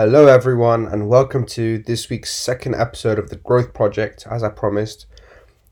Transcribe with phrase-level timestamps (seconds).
[0.00, 4.28] Hello, everyone, and welcome to this week's second episode of the Growth Project.
[4.30, 5.06] As I promised,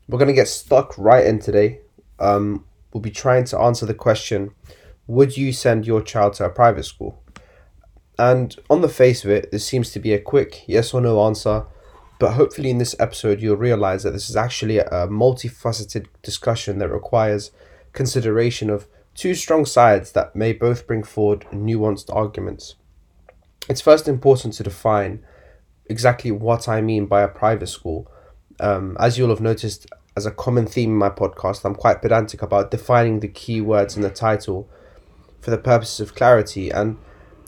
[0.09, 1.79] we're going to get stuck right in today.
[2.19, 4.51] Um, we'll be trying to answer the question
[5.07, 7.23] Would you send your child to a private school?
[8.19, 11.25] And on the face of it, this seems to be a quick yes or no
[11.25, 11.65] answer,
[12.19, 16.89] but hopefully, in this episode, you'll realize that this is actually a multifaceted discussion that
[16.89, 17.51] requires
[17.93, 22.75] consideration of two strong sides that may both bring forward nuanced arguments.
[23.69, 25.23] It's first important to define
[25.87, 28.09] exactly what I mean by a private school.
[28.59, 32.41] Um, as you'll have noticed, as a common theme in my podcast, I'm quite pedantic
[32.41, 34.69] about defining the key words in the title
[35.41, 36.69] for the purposes of clarity.
[36.69, 36.97] And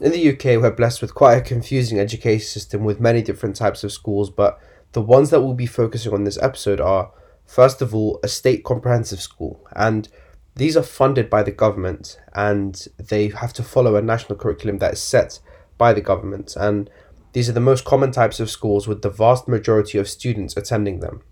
[0.02, 3.84] in the UK, we're blessed with quite a confusing education system with many different types
[3.84, 4.60] of schools, but
[4.92, 7.12] the ones that we'll be focusing on this episode are,
[7.46, 9.66] first of all, a state comprehensive school.
[9.74, 10.10] And
[10.56, 14.94] these are funded by the government and they have to follow a national curriculum that
[14.94, 15.40] is set
[15.80, 16.56] by the government.
[16.56, 16.92] And
[17.34, 21.00] these are the most common types of schools with the vast majority of students attending
[21.00, 21.24] them.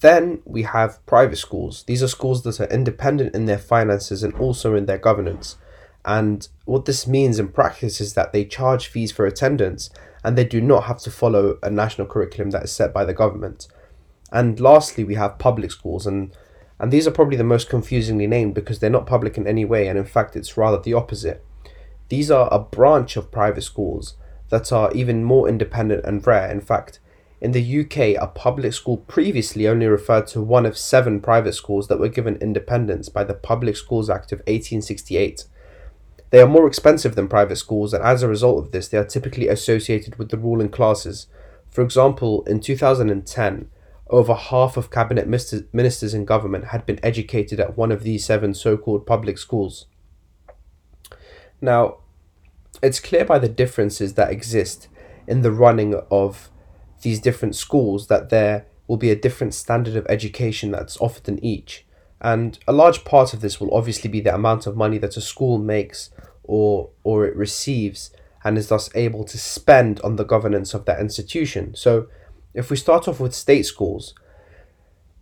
[0.00, 1.84] Then we have private schools.
[1.84, 5.56] These are schools that are independent in their finances and also in their governance.
[6.04, 9.90] And what this means in practice is that they charge fees for attendance
[10.24, 13.14] and they do not have to follow a national curriculum that is set by the
[13.14, 13.68] government.
[14.32, 16.34] And lastly, we have public schools, and,
[16.78, 19.88] and these are probably the most confusingly named because they're not public in any way,
[19.88, 21.44] and in fact, it's rather the opposite.
[22.10, 24.16] These are a branch of private schools
[24.48, 26.50] that are even more independent and rare.
[26.50, 26.98] In fact,
[27.40, 31.86] in the UK, a public school previously only referred to one of seven private schools
[31.86, 35.44] that were given independence by the Public Schools Act of 1868.
[36.30, 39.04] They are more expensive than private schools, and as a result of this, they are
[39.04, 41.28] typically associated with the ruling classes.
[41.70, 43.70] For example, in 2010,
[44.10, 48.52] over half of cabinet ministers in government had been educated at one of these seven
[48.52, 49.86] so called public schools.
[51.60, 51.99] Now,
[52.82, 54.88] it's clear by the differences that exist
[55.26, 56.50] in the running of
[57.02, 61.42] these different schools that there will be a different standard of education that's offered in
[61.44, 61.86] each.
[62.20, 65.20] And a large part of this will obviously be the amount of money that a
[65.20, 66.10] school makes
[66.42, 68.10] or or it receives
[68.44, 71.74] and is thus able to spend on the governance of that institution.
[71.74, 72.08] So
[72.54, 74.14] if we start off with state schools,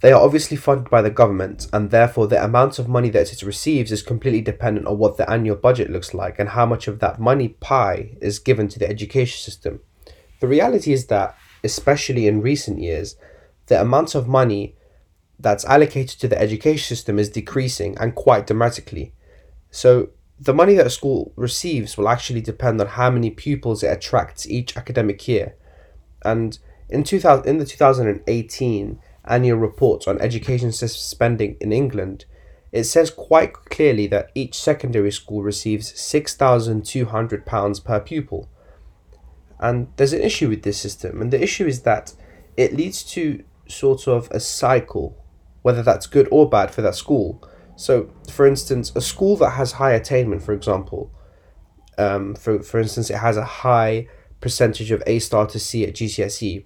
[0.01, 3.43] they are obviously funded by the government, and therefore the amount of money that it
[3.43, 7.01] receives is completely dependent on what the annual budget looks like and how much of
[7.01, 9.81] that money pie is given to the education system.
[10.41, 13.17] The reality is that, especially in recent years,
[13.67, 14.77] the amount of money
[15.41, 19.15] that's allocated to the education system is decreasing and quite dramatically.
[19.71, 20.11] So
[20.41, 24.49] the money that a school receives will actually depend on how many pupils it attracts
[24.49, 25.57] each academic year.
[26.25, 32.25] And in 2000, in the 2018 annual report on education spending in England,
[32.73, 38.49] it says quite clearly that each secondary school receives £6,200 per pupil.
[39.59, 42.15] And there's an issue with this system, and the issue is that
[42.57, 45.17] it leads to sort of a cycle,
[45.63, 47.43] whether that's good or bad for that school
[47.79, 51.13] so, for instance, a school that has high attainment, for example,
[51.97, 54.09] um, for, for instance, it has a high
[54.41, 56.65] percentage of A star to C at GCSE,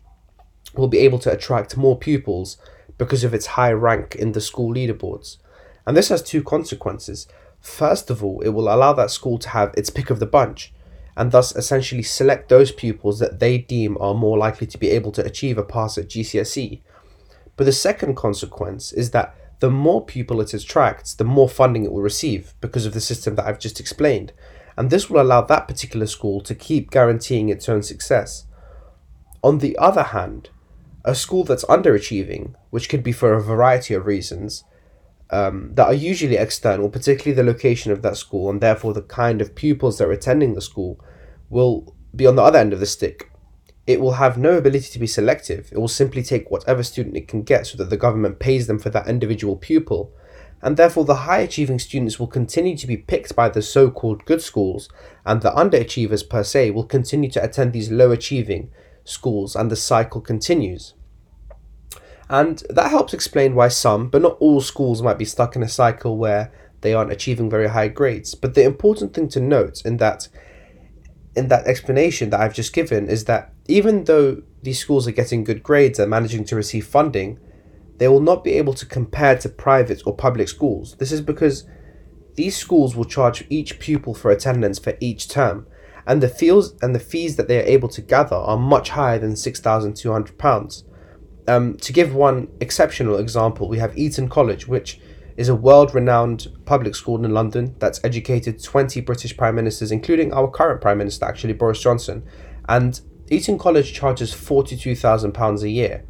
[0.75, 2.56] will be able to attract more pupils
[2.99, 5.38] because of its high rank in the school leaderboards.
[5.87, 7.27] And this has two consequences.
[7.60, 10.72] First of all, it will allow that school to have its pick of the bunch
[11.16, 15.12] and thus essentially select those pupils that they deem are more likely to be able
[15.12, 16.81] to achieve a pass at GCSE.
[17.56, 21.93] But the second consequence is that the more people it attracts, the more funding it
[21.93, 24.32] will receive because of the system that I've just explained.
[24.77, 28.47] And this will allow that particular school to keep guaranteeing its own success.
[29.43, 30.49] On the other hand,
[31.04, 34.64] a school that's underachieving, which could be for a variety of reasons,
[35.30, 39.40] um, that are usually external, particularly the location of that school and therefore the kind
[39.40, 41.00] of pupils that are attending the school,
[41.48, 43.32] will be on the other end of the stick
[43.86, 45.68] it will have no ability to be selective.
[45.72, 48.78] It will simply take whatever student it can get so that the government pays them
[48.78, 50.12] for that individual pupil.
[50.60, 54.24] And therefore, the high achieving students will continue to be picked by the so called
[54.24, 54.88] good schools,
[55.26, 58.70] and the underachievers per se will continue to attend these low achieving
[59.04, 60.94] schools, and the cycle continues.
[62.28, 65.69] And that helps explain why some, but not all schools might be stuck in a
[65.69, 68.34] cycle where they aren't achieving very high grades.
[68.34, 70.28] But the important thing to note in that
[71.34, 75.44] in that explanation that I've just given is that even though these schools are getting
[75.44, 77.38] good grades and managing to receive funding,
[77.96, 80.96] they will not be able to compare to private or public schools.
[80.96, 81.64] This is because
[82.34, 85.66] these schools will charge each pupil for attendance for each term,
[86.06, 89.19] and the fees and the fees that they are able to gather are much higher
[89.19, 90.84] than six thousand two hundred pounds.
[91.49, 95.00] Um, to give one exceptional example, we have Eton College, which
[95.37, 100.32] is a world renowned public school in London that's educated 20 British Prime Ministers, including
[100.32, 102.22] our current Prime Minister, actually, Boris Johnson.
[102.69, 106.05] And Eton College charges £42,000 a year.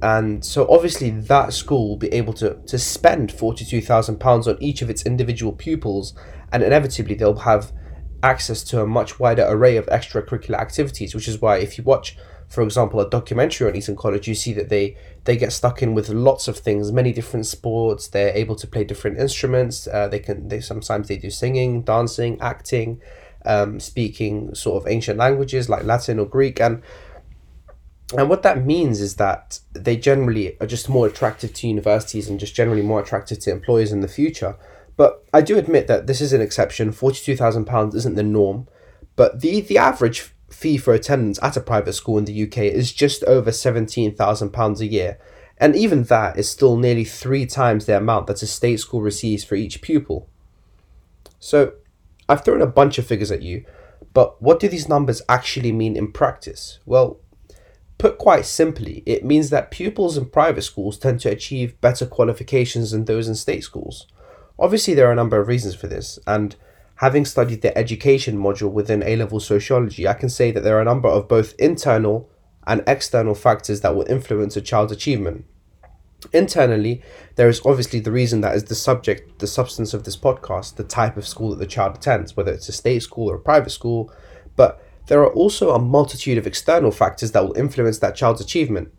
[0.00, 4.90] And so obviously that school will be able to, to spend £42,000 on each of
[4.90, 6.14] its individual pupils
[6.52, 7.72] and inevitably they'll have
[8.24, 12.16] access to a much wider array of extracurricular activities, which is why if you watch
[12.48, 15.94] for example, a documentary on Eton College, you see that they they get stuck in
[15.94, 18.08] with lots of things, many different sports.
[18.08, 19.88] They're able to play different instruments.
[19.88, 23.00] Uh, they can they sometimes they do singing, dancing, acting,
[23.44, 26.82] um, speaking sort of ancient languages like Latin or Greek, and
[28.16, 32.38] and what that means is that they generally are just more attractive to universities and
[32.38, 34.56] just generally more attractive to employers in the future.
[34.96, 36.92] But I do admit that this is an exception.
[36.92, 38.68] Forty two thousand pounds isn't the norm,
[39.16, 42.92] but the the average fee for attendance at a private school in the UK is
[42.92, 45.18] just over £17,000 a year,
[45.58, 49.44] and even that is still nearly three times the amount that a state school receives
[49.44, 50.28] for each pupil.
[51.38, 51.74] So,
[52.28, 53.64] I've thrown a bunch of figures at you,
[54.14, 56.78] but what do these numbers actually mean in practice?
[56.86, 57.18] Well,
[57.98, 62.92] put quite simply, it means that pupils in private schools tend to achieve better qualifications
[62.92, 64.06] than those in state schools.
[64.58, 66.54] Obviously, there are a number of reasons for this, and
[66.96, 70.82] having studied the education module within A level sociology, I can say that there are
[70.82, 72.30] a number of both internal
[72.66, 75.44] and external factors that will influence a child's achievement.
[76.32, 77.02] Internally,
[77.34, 80.84] there is obviously the reason that is the subject, the substance of this podcast, the
[80.84, 83.70] type of school that the child attends, whether it's a state school or a private
[83.70, 84.10] school.
[84.56, 88.94] But there are also a multitude of external factors that will influence that child's achievement.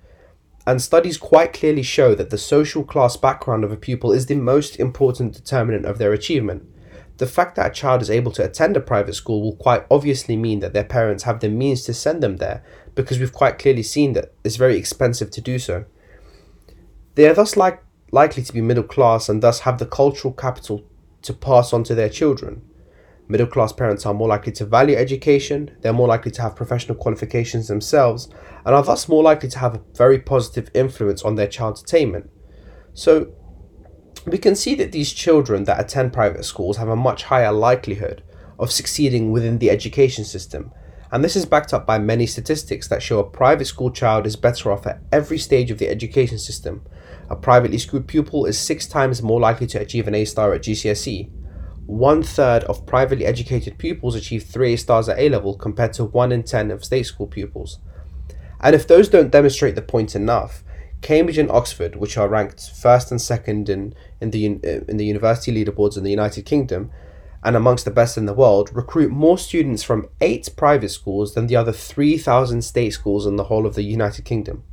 [0.68, 4.36] And studies quite clearly show that the social class background of a pupil is the
[4.36, 6.68] most important determinant of their achievement
[7.18, 10.36] the fact that a child is able to attend a private school will quite obviously
[10.36, 12.64] mean that their parents have the means to send them there
[12.94, 15.86] because we've quite clearly seen that it's very expensive to do so.
[17.16, 17.82] They are thus like,
[18.12, 20.84] likely to be middle class and thus have the cultural capital
[21.22, 22.62] to pass on to their children.
[23.28, 26.96] Middle class parents are more likely to value education, they're more likely to have professional
[26.96, 28.30] qualifications themselves,
[28.66, 32.30] and are thus more likely to have a very positive influence on their child's attainment.
[32.94, 33.34] So,
[34.28, 38.24] we can see that these children that attend private schools have a much higher likelihood
[38.60, 40.72] of succeeding within the education system.
[41.12, 44.36] And this is backed up by many statistics that show a private school child is
[44.36, 46.84] better off at every stage of the education system.
[47.30, 50.64] A privately schooled pupil is six times more likely to achieve an A star at
[50.64, 51.30] GCSE.
[51.86, 56.06] One third of privately educated pupils achieve three A stars at A level compared to
[56.06, 57.80] one in ten of state school pupils.
[58.60, 60.64] And if those don't demonstrate the point enough,
[61.02, 65.06] Cambridge and Oxford, which are ranked first and second in, in, the, uh, in the
[65.06, 66.90] university leaderboards in the United Kingdom
[67.44, 71.46] and amongst the best in the world, recruit more students from eight private schools than
[71.46, 74.64] the other 3,000 state schools in the whole of the United Kingdom.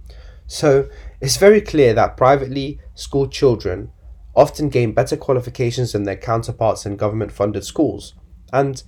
[0.47, 0.88] So
[1.20, 3.93] it's very clear that privately schooled children
[4.34, 8.14] often gain better qualifications than their counterparts in government funded schools.
[8.52, 8.82] And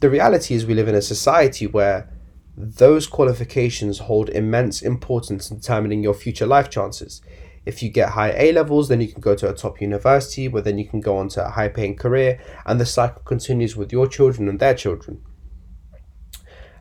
[0.00, 2.12] the reality is, we live in a society where
[2.56, 7.22] those qualifications hold immense importance in determining your future life chances.
[7.64, 10.62] If you get high A levels, then you can go to a top university, where
[10.62, 13.92] then you can go on to a high paying career, and the cycle continues with
[13.92, 15.22] your children and their children.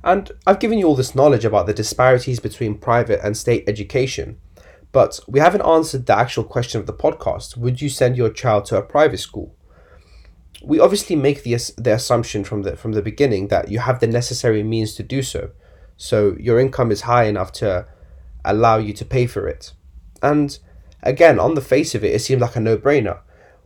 [0.03, 4.39] And I've given you all this knowledge about the disparities between private and state education,
[4.91, 8.65] but we haven't answered the actual question of the podcast would you send your child
[8.65, 9.55] to a private school?
[10.63, 14.07] We obviously make the, the assumption from the, from the beginning that you have the
[14.07, 15.51] necessary means to do so
[16.01, 17.85] so your income is high enough to
[18.44, 19.73] allow you to pay for it.
[20.23, 20.57] And
[21.04, 23.19] again, on the face of it, it seems like a no brainer.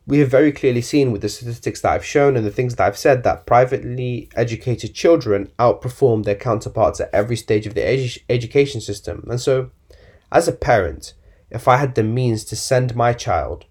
[0.06, 2.86] We have very clearly seen with the statistics that I've shown and the things that
[2.86, 8.22] I've said that privately educated children outperform their counterparts at every stage of the edu-
[8.30, 9.26] education system.
[9.30, 9.72] And so,
[10.36, 11.14] as a parent,
[11.50, 13.64] if I had the means to send my child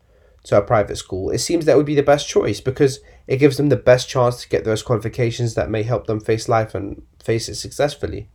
[0.44, 3.58] to a private school, it seems that would be the best choice because it gives
[3.58, 7.02] them the best chance to get those qualifications that may help them face life and
[7.22, 8.30] face it successfully.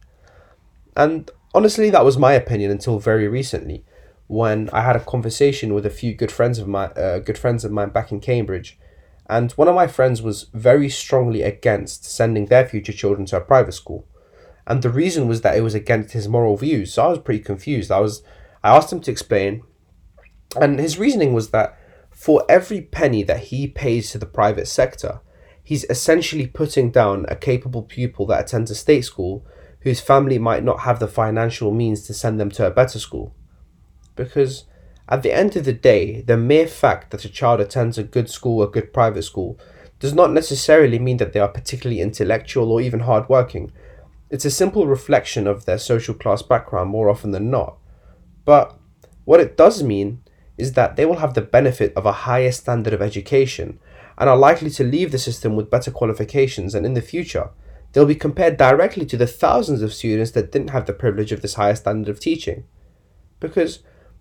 [0.96, 3.84] And honestly, that was my opinion until very recently,
[4.28, 7.66] when I had a conversation with a few good friends of my uh, good friends
[7.66, 8.78] of mine back in Cambridge,
[9.28, 13.42] and one of my friends was very strongly against sending their future children to a
[13.42, 14.06] private school,
[14.70, 16.94] and the reason was that it was against his moral views.
[16.94, 17.92] So I was pretty confused.
[17.92, 18.22] I was
[18.64, 19.64] I asked him to explain,
[20.56, 21.78] and his reasoning was that
[22.12, 25.22] for every penny that he pays to the private sector,
[25.64, 29.46] he's essentially putting down a capable pupil that attends a state school
[29.82, 33.34] whose family might not have the financial means to send them to a better school.
[34.16, 34.66] Because
[35.08, 38.30] at the end of the day, the mere fact that a child attends a good
[38.30, 39.58] school a good private school
[40.00, 43.72] does not necessarily mean that they are particularly intellectual or even hardworking.
[44.30, 47.78] It's a simple reflection of their social class background more often than not.
[48.46, 48.78] But
[49.26, 50.22] what it does mean
[50.58, 53.80] is that they will have the benefit of a higher standard of education
[54.18, 57.50] and are likely to leave the system with better qualifications and in the future
[57.94, 61.42] they'll be compared directly to the thousands of students that didn't have the privilege of
[61.42, 62.66] this higher standard of teaching.
[63.40, 63.80] Because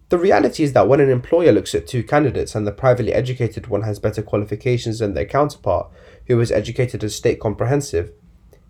[0.09, 3.67] the reality is that when an employer looks at two candidates and the privately educated
[3.67, 5.91] one has better qualifications than their counterpart,
[6.29, 8.13] who was educated as state comprehensive,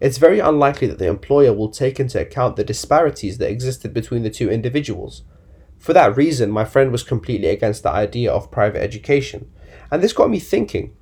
[0.01, 4.23] it's very unlikely that the employer will take into account the disparities that existed between
[4.23, 5.23] the two individuals.
[5.79, 9.51] For that reason, my friend was completely against the idea of private education.
[9.91, 10.95] And this got me thinking.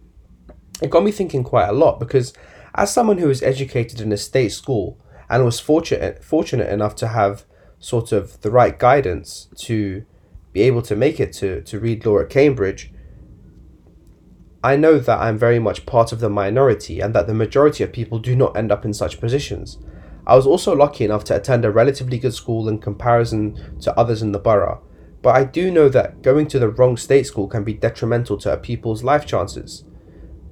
[0.83, 2.33] It got me thinking quite a lot because,
[2.75, 4.99] as someone who was educated in a state school
[5.29, 7.45] and was fortunate, fortunate enough to have
[7.79, 10.05] sort of the right guidance to
[10.53, 12.93] be able to make it to, to read law at Cambridge,
[14.67, 17.93] I know that I'm very much part of the minority and that the majority of
[17.93, 19.79] people do not end up in such positions.
[20.27, 24.23] I was also lucky enough to attend a relatively good school in comparison to others
[24.23, 24.83] in the borough,
[25.23, 28.55] but I do know that going to the wrong state school can be detrimental to
[28.55, 29.85] a people's life chances.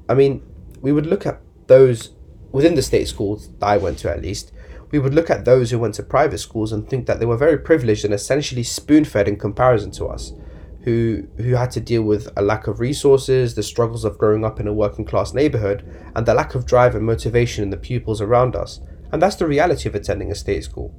[0.09, 0.45] I mean,
[0.81, 2.15] we would look at those
[2.53, 4.53] within the state schools that I went to at least,
[4.93, 7.37] we would look at those who went to private schools and think that they were
[7.37, 10.35] very privileged and essentially spoon fed in comparison to us,
[10.85, 14.61] who, who had to deal with a lack of resources, the struggles of growing up
[14.61, 15.83] in a working class neighbourhood,
[16.15, 18.81] and the lack of drive and motivation in the pupils around us.
[19.11, 20.95] And that's the reality of attending a state school.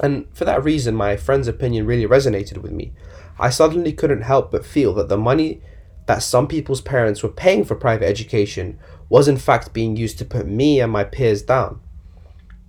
[0.00, 2.92] And for that reason, my friend's opinion really resonated with me.
[3.38, 5.62] I suddenly couldn't help but feel that the money
[6.06, 8.78] that some people's parents were paying for private education
[9.08, 11.80] was in fact being used to put me and my peers down.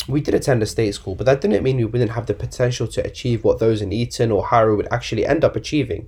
[0.08, 2.88] We did attend a state school, but that didn't mean we wouldn't have the potential
[2.88, 6.08] to achieve what those in Eton or Harrow would actually end up achieving.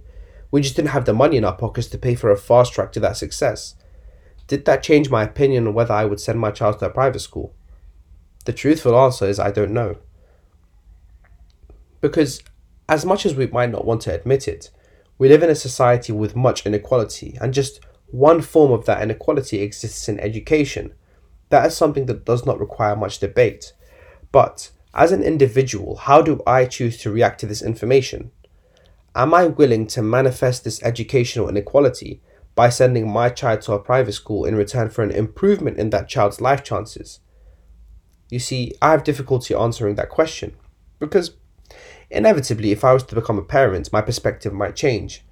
[0.51, 2.91] We just didn't have the money in our pockets to pay for a fast track
[2.93, 3.75] to that success.
[4.47, 7.19] Did that change my opinion on whether I would send my child to a private
[7.19, 7.53] school?
[8.45, 9.97] The truthful answer is I don't know.
[12.01, 12.41] Because,
[12.87, 14.71] as much as we might not want to admit it,
[15.17, 19.61] we live in a society with much inequality, and just one form of that inequality
[19.61, 20.93] exists in education.
[21.49, 23.73] That is something that does not require much debate.
[24.31, 28.31] But, as an individual, how do I choose to react to this information?
[29.15, 32.21] Am I willing to manifest this educational inequality
[32.55, 36.07] by sending my child to a private school in return for an improvement in that
[36.07, 37.19] child's life chances?
[38.29, 40.55] You see, I have difficulty answering that question
[40.99, 41.31] because
[42.11, 45.23] inevitably, if I was to become a parent, my perspective might change.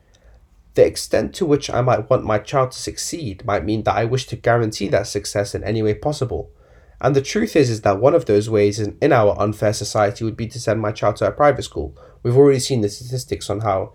[0.74, 4.06] The extent to which I might want my child to succeed might mean that I
[4.06, 6.52] wish to guarantee that success in any way possible.
[7.00, 10.24] And the truth is, is that one of those ways in, in our unfair society
[10.24, 11.96] would be to send my child to a private school.
[12.24, 13.94] We've already seen the statistics on how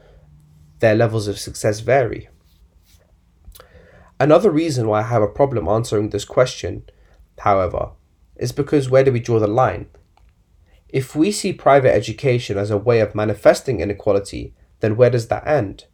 [0.79, 2.29] their levels of success vary.
[4.21, 6.85] Another reason why I have a problem answering this question,
[7.41, 7.91] however,
[8.37, 9.87] is because where do we draw the line?
[10.89, 15.47] If we see private education as a way of manifesting inequality, then where does that
[15.47, 15.87] end?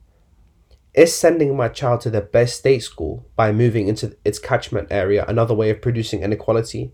[0.92, 5.24] Is sending my child to the best state school by moving into its catchment area
[5.28, 6.92] another way of producing inequality?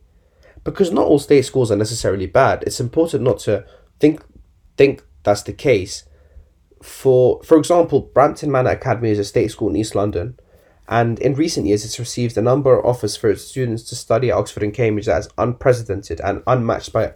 [0.64, 2.64] Because not all state schools are necessarily bad.
[2.66, 3.64] It's important not to
[4.00, 4.22] think
[4.76, 6.04] think that's the case.
[6.82, 10.38] For for example, Brampton Manor Academy is a state school in East London,
[10.88, 14.30] and in recent years it's received a number of offers for its students to study
[14.30, 17.14] at Oxford and Cambridge that is unprecedented and unmatched by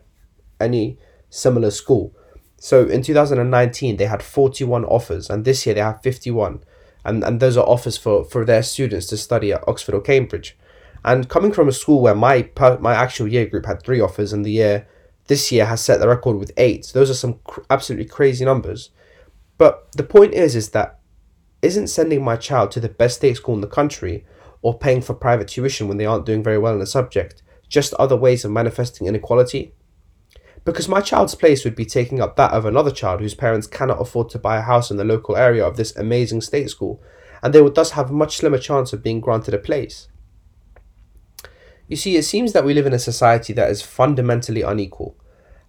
[0.60, 0.98] any
[1.30, 2.14] similar school.
[2.58, 6.64] So in 2019 they had 41 offers and this year they have 51
[7.04, 10.56] and, and those are offers for, for their students to study at Oxford or Cambridge.
[11.04, 12.50] And coming from a school where my
[12.80, 14.88] my actual year group had three offers and the year
[15.26, 18.90] this year has set the record with eight, those are some cr- absolutely crazy numbers.
[19.58, 21.00] But the point is is that
[21.62, 24.24] isn't sending my child to the best state school in the country
[24.62, 27.92] or paying for private tuition when they aren't doing very well in a subject just
[27.94, 29.72] other ways of manifesting inequality?
[30.64, 34.00] Because my child's place would be taking up that of another child whose parents cannot
[34.00, 37.02] afford to buy a house in the local area of this amazing state school,
[37.42, 40.08] and they would thus have a much slimmer chance of being granted a place.
[41.88, 45.16] You see, it seems that we live in a society that is fundamentally unequal,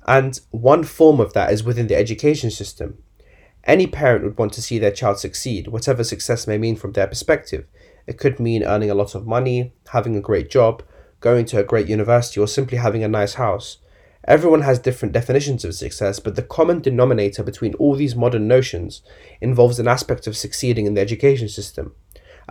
[0.05, 2.97] and one form of that is within the education system,
[3.63, 7.07] any parent would want to see their child succeed, whatever success may mean from their
[7.07, 7.65] perspective.
[8.07, 10.81] It could mean earning a lot of money, having a great job,
[11.19, 13.77] going to a great university, or simply having a nice house.
[14.23, 19.01] Everyone has different definitions of success, but the common denominator between all these modern notions
[19.41, 21.93] involves an aspect of succeeding in the education system.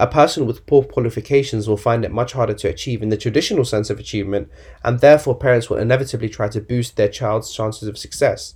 [0.01, 3.65] A person with poor qualifications will find it much harder to achieve in the traditional
[3.65, 4.49] sense of achievement,
[4.85, 8.55] and therefore parents will inevitably try to boost their child's chances of success.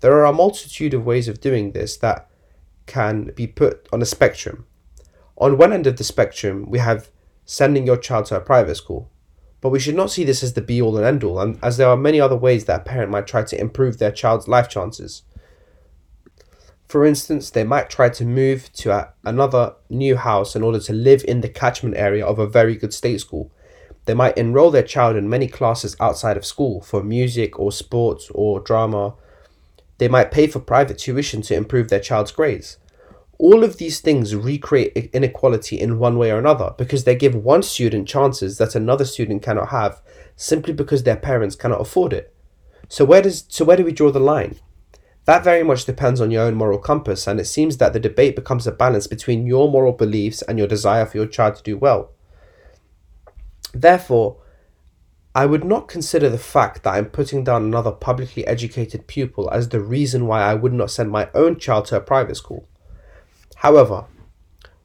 [0.00, 2.28] There are a multitude of ways of doing this that
[2.84, 4.66] can be put on a spectrum.
[5.38, 7.10] On one end of the spectrum, we have
[7.46, 9.10] sending your child to a private school.
[9.62, 11.78] But we should not see this as the be all and end all, and as
[11.78, 14.68] there are many other ways that a parent might try to improve their child's life
[14.68, 15.22] chances.
[16.90, 20.92] For instance, they might try to move to a, another new house in order to
[20.92, 23.52] live in the catchment area of a very good state school.
[24.06, 28.28] They might enroll their child in many classes outside of school for music or sports
[28.34, 29.14] or drama.
[29.98, 32.78] They might pay for private tuition to improve their child's grades.
[33.38, 37.62] All of these things recreate inequality in one way or another because they give one
[37.62, 40.02] student chances that another student cannot have
[40.34, 42.34] simply because their parents cannot afford it.
[42.88, 44.56] So where does so where do we draw the line?
[45.26, 48.34] That very much depends on your own moral compass, and it seems that the debate
[48.34, 51.76] becomes a balance between your moral beliefs and your desire for your child to do
[51.76, 52.10] well.
[53.72, 54.38] Therefore,
[55.32, 59.68] I would not consider the fact that I'm putting down another publicly educated pupil as
[59.68, 62.66] the reason why I would not send my own child to a private school.
[63.56, 64.06] However,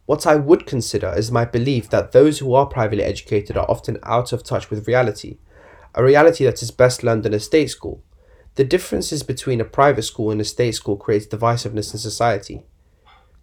[0.05, 3.97] what I would consider is my belief that those who are privately educated are often
[4.03, 5.39] out of touch with reality,
[5.95, 8.03] a reality that is best learned in a state school.
[8.55, 12.63] The differences between a private school and a state school creates divisiveness in society.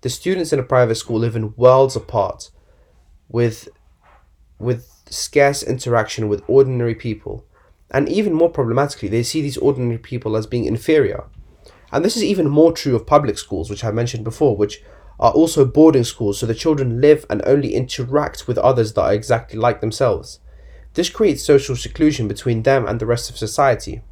[0.01, 2.51] The students in a private school live in worlds apart,
[3.29, 3.69] with
[4.59, 7.45] with scarce interaction with ordinary people,
[7.91, 11.25] and even more problematically, they see these ordinary people as being inferior.
[11.93, 14.83] And this is even more true of public schools, which I mentioned before, which
[15.21, 19.13] are also boarding schools, so the children live and only interact with others that are
[19.13, 20.41] exactly like themselves.
[20.95, 24.03] This creates social seclusion between them and the rest of society.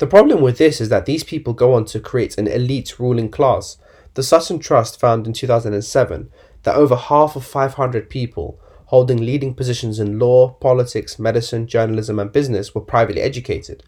[0.00, 3.30] The problem with this is that these people go on to create an elite ruling
[3.30, 3.76] class.
[4.14, 6.30] The Sutton Trust found in 2007
[6.62, 12.32] that over half of 500 people holding leading positions in law, politics, medicine, journalism, and
[12.32, 13.82] business were privately educated.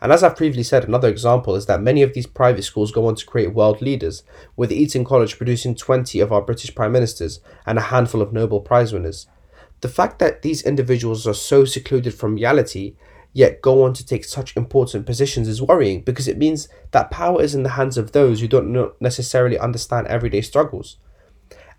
[0.00, 3.08] And as I've previously said, another example is that many of these private schools go
[3.08, 4.22] on to create world leaders,
[4.54, 8.60] with Eton College producing 20 of our British Prime Ministers and a handful of Nobel
[8.60, 9.26] Prize winners.
[9.80, 12.94] The fact that these individuals are so secluded from reality
[13.34, 17.42] yet go on to take such important positions is worrying because it means that power
[17.42, 20.96] is in the hands of those who don't necessarily understand everyday struggles.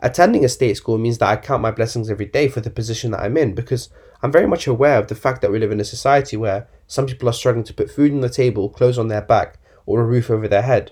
[0.02, 3.12] Attending a state school means that I count my blessings every day for the position
[3.12, 3.90] that I'm in because
[4.22, 7.06] I'm very much aware of the fact that we live in a society where some
[7.06, 10.06] people are struggling to put food on the table, clothes on their back, or a
[10.06, 10.92] roof over their head.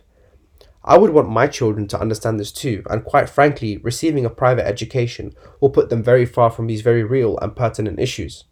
[0.86, 4.66] I would want my children to understand this too, and quite frankly, receiving a private
[4.66, 8.46] education will put them very far from these very real and pertinent issues.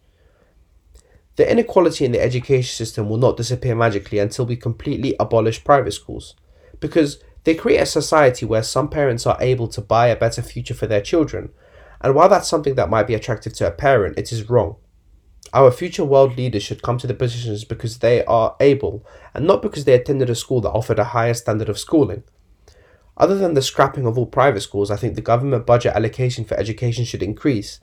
[1.36, 5.92] The inequality in the education system will not disappear magically until we completely abolish private
[5.92, 6.36] schools,
[6.78, 10.74] because they create a society where some parents are able to buy a better future
[10.74, 11.50] for their children,
[12.00, 14.76] and while that's something that might be attractive to a parent, it is wrong.
[15.54, 19.62] Our future world leaders should come to the positions because they are able, and not
[19.62, 22.24] because they attended a school that offered a higher standard of schooling.
[23.16, 26.54] Other than the scrapping of all private schools, I think the government budget allocation for
[26.54, 27.80] education should increase,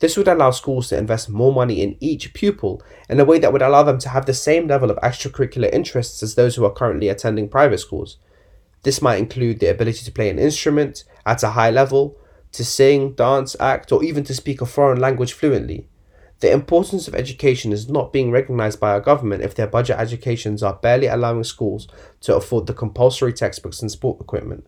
[0.00, 3.52] this would allow schools to invest more money in each pupil in a way that
[3.52, 6.72] would allow them to have the same level of extracurricular interests as those who are
[6.72, 8.16] currently attending private schools.
[8.82, 12.18] This might include the ability to play an instrument at a high level,
[12.52, 15.86] to sing, dance, act, or even to speak a foreign language fluently.
[16.40, 20.62] The importance of education is not being recognized by our government if their budget educations
[20.62, 21.86] are barely allowing schools
[22.22, 24.66] to afford the compulsory textbooks and sport equipment.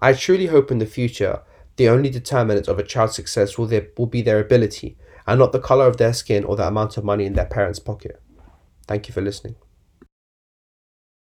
[0.00, 1.42] I truly hope in the future
[1.80, 5.50] the only determinant of a child's success will, their, will be their ability and not
[5.50, 8.20] the color of their skin or the amount of money in their parents' pocket.
[8.86, 9.56] Thank you for listening.